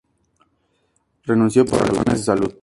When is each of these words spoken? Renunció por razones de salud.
Renunció 1.25 1.63
por 1.63 1.81
razones 1.81 2.17
de 2.17 2.23
salud. 2.23 2.53